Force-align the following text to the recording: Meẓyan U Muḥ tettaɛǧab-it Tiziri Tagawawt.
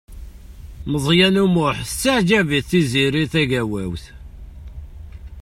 Meẓyan 0.91 1.41
U 1.43 1.45
Muḥ 1.53 1.77
tettaɛǧab-it 1.89 2.65
Tiziri 2.69 3.25
Tagawawt. 3.31 4.03